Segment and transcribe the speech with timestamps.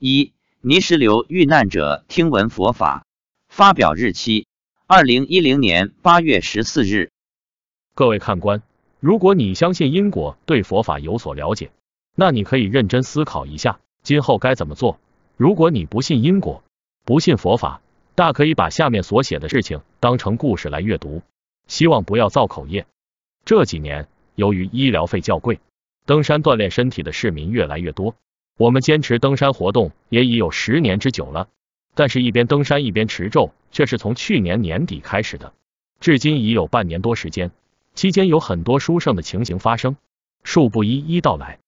[0.00, 3.04] 一、泥石流遇难者听闻佛法。
[3.48, 4.46] 发表日期：
[4.86, 7.10] 二零一零年八月十四日。
[7.96, 8.62] 各位看官，
[9.00, 11.72] 如果你相信因果，对佛法有所了解，
[12.14, 15.00] 那你可以认真思考一下，今后该怎么做。
[15.36, 16.62] 如果你不信因果，
[17.04, 17.80] 不信佛法，
[18.14, 21.22] 大可以把下面所写的事情当成故事来阅读，
[21.66, 22.86] 希望不要造口业。
[23.44, 24.06] 这几年，
[24.36, 25.58] 由于医疗费较贵，
[26.06, 28.14] 登山锻炼身体的市民越来越多。
[28.58, 31.46] 我们坚持登山活动也已有十年之久了，
[31.94, 35.52] 但是，一边登山一边持咒，却是从去年年底开始的，
[36.00, 37.52] 至今已有半年多时间。
[37.94, 39.96] 期间有很多殊胜的情形发生，
[40.44, 41.60] 恕不一一道来。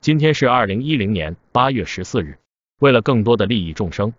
[0.00, 2.38] 今天是二零一零年八月十四日，
[2.78, 4.14] 为了更多的利益众生，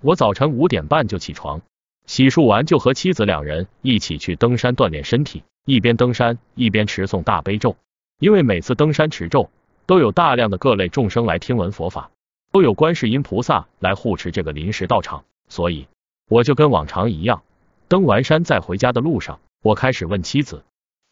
[0.00, 1.60] 我早晨五点半就起床，
[2.06, 7.76] 洗漱完就和妻子两人一起去登山锻炼身体，一边登山一边持诵大悲咒，
[8.18, 9.50] 因为每次登山持咒。
[9.88, 12.10] 都有大量的各类众生来听闻佛法，
[12.52, 15.88] 都有观世音菩萨来护持这个临时道场，所以
[16.28, 17.42] 我就跟往常一样，
[17.88, 20.62] 登完山在回家的路上，我开始问妻子：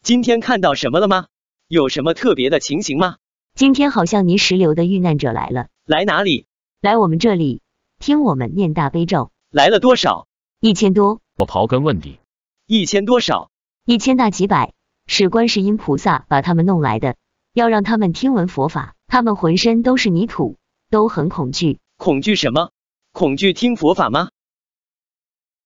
[0.03, 1.25] 今天看到什么了吗？
[1.67, 3.15] 有什么特别的情形吗？
[3.55, 6.45] 今天好像泥石流的遇难者来了，来哪里？
[6.79, 7.63] 来我们这里
[7.97, 10.27] 听我们念大悲咒，来了多少？
[10.59, 11.19] 一千多。
[11.39, 12.19] 我刨根问底，
[12.67, 13.49] 一千多少？
[13.85, 14.73] 一千大几百，
[15.07, 17.15] 是观世音菩萨把他们弄来的。
[17.57, 20.57] 要让他们听闻佛法，他们浑身都是泥土，
[20.91, 21.79] 都很恐惧。
[21.97, 22.69] 恐惧什么？
[23.13, 24.29] 恐惧听佛法吗？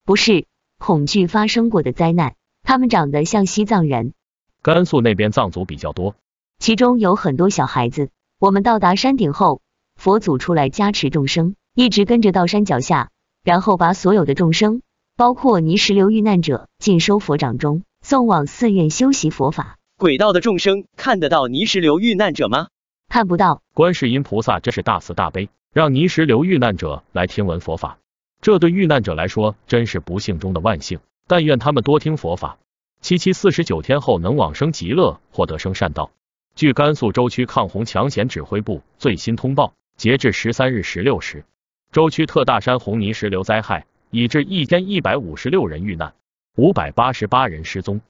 [0.05, 0.45] 不是，
[0.77, 2.35] 恐惧发生过的灾难。
[2.63, 4.13] 他们长得像西藏人，
[4.61, 6.15] 甘肃那边藏族比较多，
[6.59, 8.09] 其中有很多小孩子。
[8.39, 9.59] 我们到达山顶后，
[9.99, 13.09] 佛祖出来加持众生，一直跟着到山脚下，
[13.43, 14.81] 然后把所有的众生，
[15.17, 19.77] 包括泥石流遇难者，尽收佛掌中，送往寺院修习佛法。
[20.01, 22.69] 轨道的众生看得到泥石流遇难者吗？
[23.07, 23.61] 看不到。
[23.75, 27.99] 观世音菩萨真是大慈大悲，让泥石流遇难者来听闻佛法，
[28.41, 31.01] 这对遇难者来说真是不幸中的万幸。
[31.27, 32.57] 但愿他们多听佛法，
[32.99, 36.09] 七七四十九天后能往生极乐，获得生善道。
[36.55, 41.45] 据甘肃州区抗洪抢险指挥部最新通报，截至十三日十六时，
[41.91, 46.15] 州区特大山洪泥石流灾害已致一千一百五十六人遇难，
[46.55, 48.01] 五百八十八人失踪。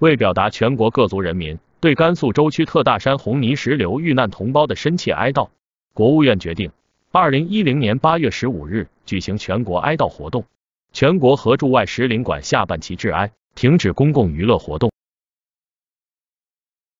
[0.00, 5.50] 为表达全国各族人民对甘肃舟曲特大山红泥石流遇难同胞的深切哀悼，
[5.92, 6.70] 国务院决定，
[7.12, 10.46] 二零一零年八月十五日举行全国哀悼活动，
[10.94, 14.90] 全国和驻外使领馆下半旗致哀，停止公共娱乐活动。